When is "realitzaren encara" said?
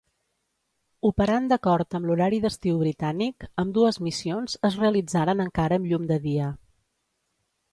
4.85-5.79